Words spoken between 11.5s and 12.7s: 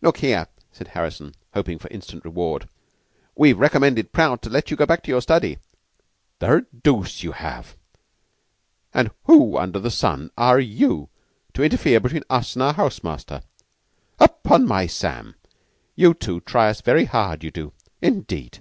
to interfere between us and